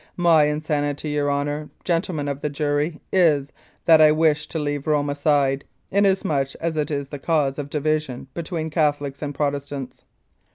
[0.17, 3.53] My insanity, your Honour, Gentlemen of the Jury, is,
[3.85, 8.27] that I wish to leave Rome aside, inasmuch as it is the cause of division
[8.33, 10.03] between Catholics and Protestants.